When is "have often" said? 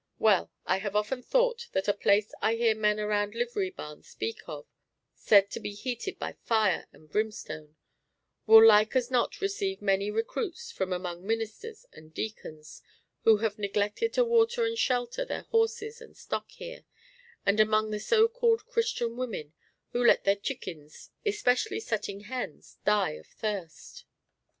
0.79-1.21